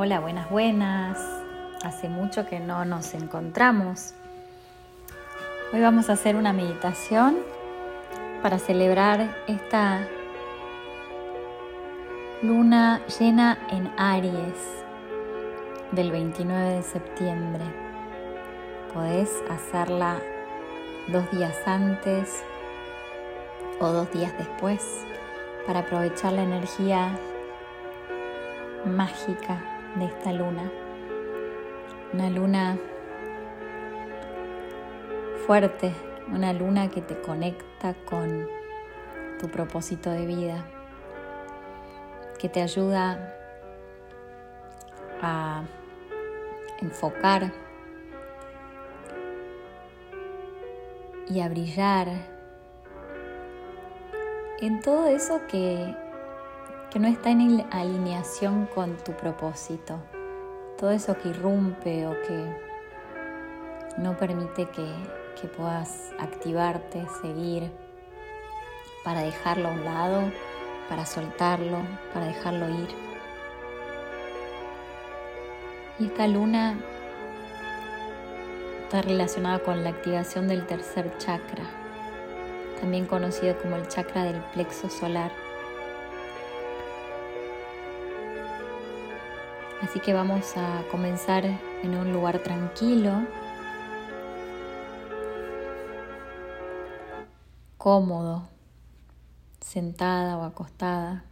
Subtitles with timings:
[0.00, 1.18] Hola, buenas, buenas.
[1.82, 4.14] Hace mucho que no nos encontramos.
[5.72, 7.38] Hoy vamos a hacer una meditación
[8.40, 10.06] para celebrar esta
[12.42, 14.84] luna llena en Aries
[15.90, 17.64] del 29 de septiembre.
[18.94, 20.20] Podés hacerla
[21.08, 22.44] dos días antes
[23.80, 25.04] o dos días después
[25.66, 27.18] para aprovechar la energía
[28.86, 29.58] mágica
[29.96, 30.70] de esta luna.
[32.12, 32.78] Una luna
[35.46, 35.92] fuerte,
[36.32, 38.48] una luna que te conecta con
[39.38, 40.64] tu propósito de vida,
[42.38, 43.34] que te ayuda
[45.22, 45.62] a
[46.80, 47.52] enfocar
[51.28, 52.08] y a brillar
[54.60, 55.94] en todo eso que,
[56.90, 59.98] que no está en alineación con tu propósito,
[60.78, 62.68] todo eso que irrumpe o que
[63.98, 64.86] no permite que,
[65.38, 67.70] que puedas activarte, seguir,
[69.04, 70.32] para dejarlo a un lado,
[70.88, 71.78] para soltarlo,
[72.14, 72.88] para dejarlo ir.
[75.98, 76.78] Y esta luna
[78.84, 81.64] está relacionada con la activación del tercer chakra,
[82.80, 85.47] también conocido como el chakra del plexo solar.
[89.82, 93.12] Así que vamos a comenzar en un lugar tranquilo,
[97.76, 98.48] cómodo,
[99.60, 101.24] sentada o acostada,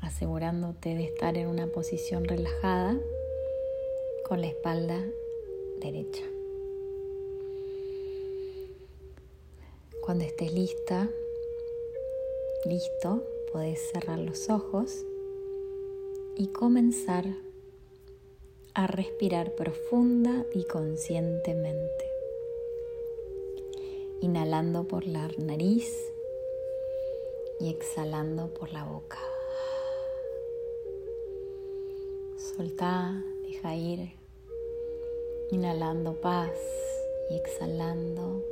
[0.00, 2.96] asegurándote de estar en una posición relajada
[4.26, 4.98] con la espalda
[5.80, 6.22] derecha.
[10.02, 11.08] Cuando estés lista,
[12.64, 13.22] listo,
[13.52, 15.04] podés cerrar los ojos
[16.36, 17.24] y comenzar
[18.74, 22.04] a respirar profunda y conscientemente.
[24.20, 25.92] Inhalando por la nariz
[27.60, 29.18] y exhalando por la boca.
[32.36, 34.10] Soltá Deja ir,
[35.50, 36.58] inhalando paz
[37.30, 38.42] y exhalando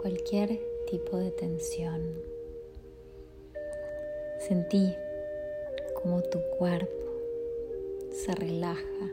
[0.00, 0.60] cualquier
[0.90, 2.02] tipo de tensión.
[4.40, 4.92] Sentí
[5.94, 7.11] como tu cuerpo
[8.12, 9.10] se relaja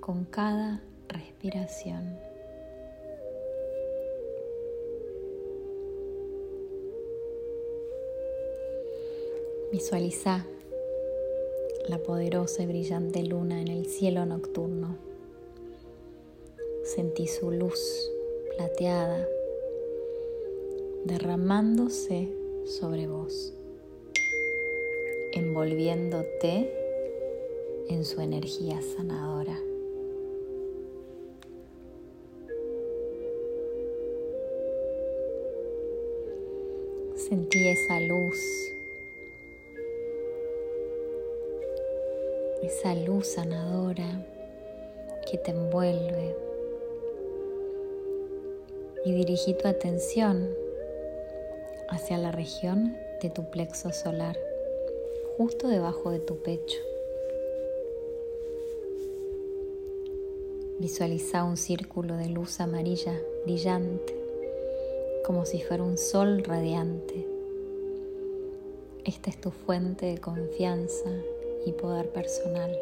[0.00, 2.18] con cada respiración.
[9.70, 10.46] Visualiza
[11.88, 14.96] la poderosa y brillante luna en el cielo nocturno.
[16.84, 18.10] Sentí su luz
[18.56, 19.28] plateada
[21.04, 22.28] derramándose
[22.64, 23.52] sobre vos,
[25.32, 26.87] envolviéndote
[27.88, 29.58] en su energía sanadora.
[37.16, 38.38] Sentí esa luz
[42.68, 44.26] esa luz sanadora
[45.30, 46.36] que te envuelve
[49.06, 50.54] y dirigí tu atención
[51.88, 54.36] hacia la región de tu plexo solar,
[55.38, 56.78] justo debajo de tu pecho.
[60.80, 63.12] Visualiza un círculo de luz amarilla
[63.44, 64.14] brillante,
[65.26, 67.26] como si fuera un sol radiante.
[69.04, 71.10] Esta es tu fuente de confianza
[71.66, 72.78] y poder personal.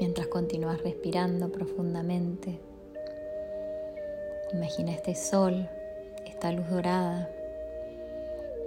[0.00, 2.58] Mientras continúas respirando profundamente,
[4.52, 5.68] imagina este sol,
[6.26, 7.30] esta luz dorada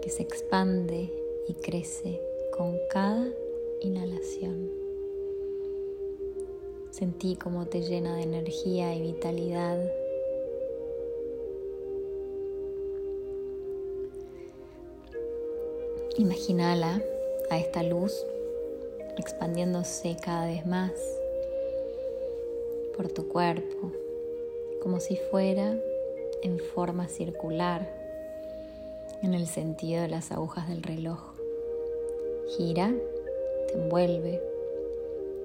[0.01, 1.11] que se expande
[1.49, 2.21] y crece
[2.57, 3.27] con cada
[3.81, 4.86] inhalación.
[6.97, 9.77] Sentí cómo te llena de energía y vitalidad
[16.17, 16.99] Imagínala
[17.51, 18.25] a esta luz
[19.15, 20.91] expandiéndose cada vez más
[22.95, 23.91] por tu cuerpo,
[24.81, 25.79] como si fuera
[26.41, 27.87] en forma circular,
[29.21, 31.19] en el sentido de las agujas del reloj.
[32.57, 32.91] Gira,
[33.67, 34.41] te envuelve,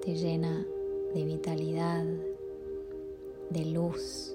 [0.03, 0.67] te llena
[1.15, 2.05] de vitalidad,
[3.51, 4.35] de luz,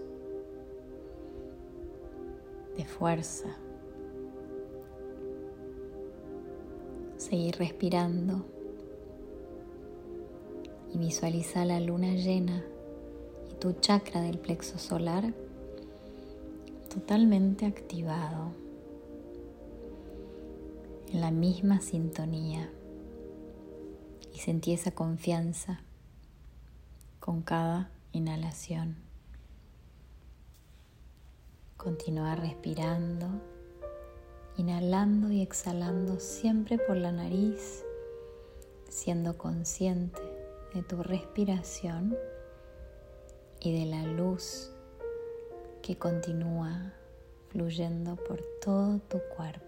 [2.75, 3.57] de fuerza.
[7.17, 8.45] Seguir respirando
[10.93, 12.63] y visualiza la luna llena
[13.49, 15.33] y tu chakra del plexo solar
[16.89, 18.67] totalmente activado.
[21.11, 22.69] en la misma sintonía
[24.33, 25.86] y sentí esa confianza
[27.27, 28.95] con cada inhalación.
[31.75, 33.27] Continúa respirando,
[34.55, 37.83] inhalando y exhalando siempre por la nariz,
[38.87, 40.21] siendo consciente
[40.73, 42.17] de tu respiración
[43.59, 44.71] y de la luz
[45.81, 46.93] que continúa
[47.49, 49.66] fluyendo por todo tu cuerpo.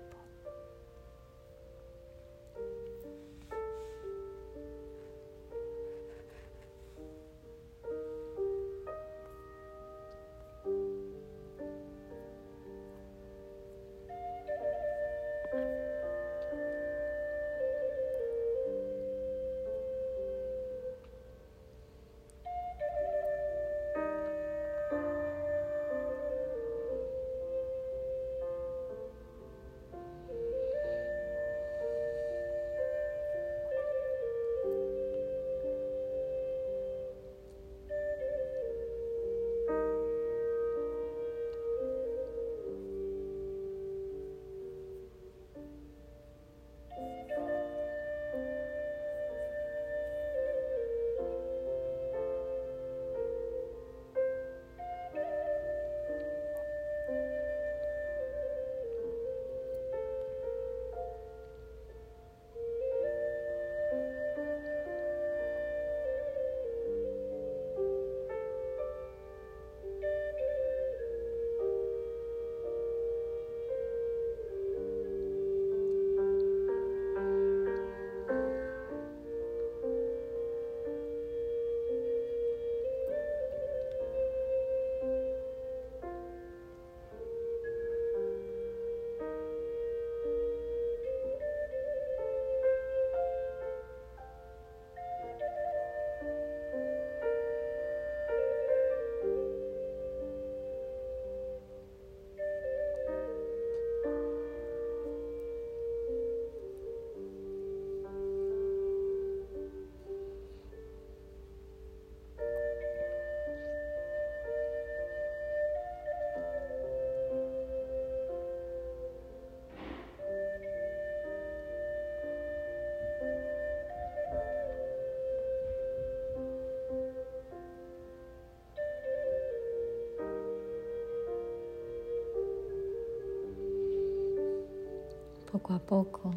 [135.51, 136.31] Poco a poco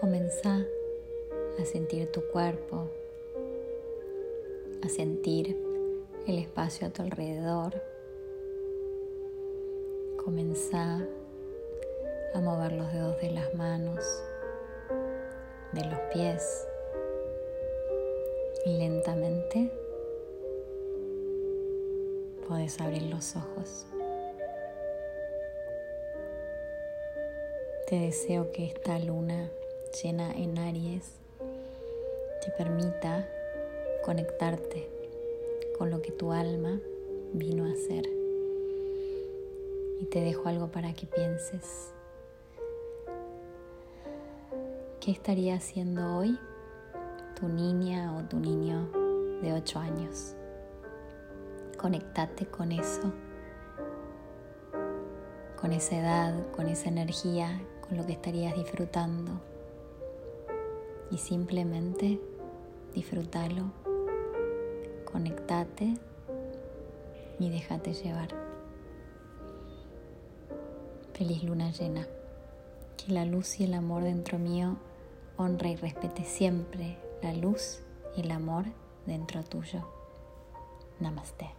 [0.00, 0.64] comenzá
[1.60, 2.88] a sentir tu cuerpo,
[4.80, 5.56] a sentir
[6.28, 7.82] el espacio a tu alrededor.
[10.24, 11.04] Comenzá
[12.32, 14.04] a mover los dedos de las manos,
[15.72, 16.64] de los pies.
[18.66, 19.68] Y lentamente
[22.46, 23.86] puedes abrir los ojos.
[27.88, 29.48] Te deseo que esta luna
[30.02, 31.10] llena en Aries
[32.44, 33.26] te permita
[34.04, 34.90] conectarte
[35.78, 36.78] con lo que tu alma
[37.32, 38.06] vino a hacer.
[40.02, 41.94] Y te dejo algo para que pienses.
[45.00, 46.38] ¿Qué estaría haciendo hoy
[47.40, 48.86] tu niña o tu niño
[49.40, 50.34] de 8 años?
[51.78, 53.14] Conectate con eso,
[55.58, 57.58] con esa edad, con esa energía
[57.88, 59.40] con lo que estarías disfrutando
[61.10, 62.20] y simplemente
[62.94, 63.72] disfrútalo,
[65.10, 65.94] conectate
[67.38, 68.28] y déjate llevar.
[71.14, 72.06] Feliz luna llena.
[72.96, 74.76] Que la luz y el amor dentro mío
[75.36, 77.80] honre y respete siempre la luz
[78.16, 78.66] y el amor
[79.06, 79.88] dentro tuyo.
[81.00, 81.57] Namaste.